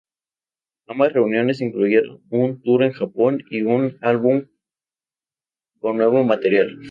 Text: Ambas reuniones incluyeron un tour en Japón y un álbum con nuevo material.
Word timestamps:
Ambas 0.87 1.13
reuniones 1.13 1.61
incluyeron 1.61 2.23
un 2.31 2.59
tour 2.63 2.81
en 2.81 2.91
Japón 2.91 3.43
y 3.51 3.61
un 3.61 3.99
álbum 4.01 4.47
con 5.79 5.97
nuevo 5.97 6.23
material. 6.23 6.79